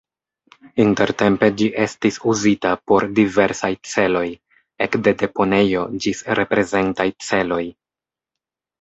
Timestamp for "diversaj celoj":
3.21-4.25